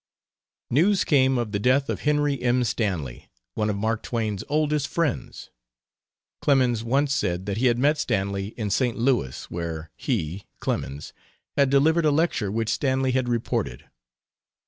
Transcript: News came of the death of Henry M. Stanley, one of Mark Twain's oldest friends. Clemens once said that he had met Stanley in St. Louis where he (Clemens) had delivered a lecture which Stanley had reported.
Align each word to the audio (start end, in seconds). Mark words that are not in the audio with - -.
News 0.71 1.03
came 1.03 1.37
of 1.37 1.51
the 1.51 1.59
death 1.59 1.87
of 1.87 2.01
Henry 2.01 2.41
M. 2.41 2.63
Stanley, 2.63 3.29
one 3.53 3.69
of 3.69 3.75
Mark 3.75 4.01
Twain's 4.01 4.43
oldest 4.49 4.87
friends. 4.87 5.51
Clemens 6.41 6.83
once 6.83 7.13
said 7.13 7.45
that 7.45 7.57
he 7.57 7.67
had 7.67 7.77
met 7.77 7.99
Stanley 7.99 8.47
in 8.57 8.71
St. 8.71 8.97
Louis 8.97 9.43
where 9.51 9.91
he 9.95 10.45
(Clemens) 10.59 11.13
had 11.55 11.69
delivered 11.69 12.05
a 12.05 12.09
lecture 12.09 12.51
which 12.51 12.69
Stanley 12.69 13.11
had 13.11 13.29
reported. 13.29 13.91